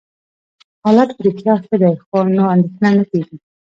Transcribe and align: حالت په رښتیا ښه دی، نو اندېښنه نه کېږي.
حالت 0.83 1.09
په 1.15 1.21
رښتیا 1.27 1.55
ښه 1.65 1.75
دی، 1.81 1.93
نو 2.35 2.41
اندېښنه 2.53 2.89
نه 2.97 3.03
کېږي. 3.09 3.35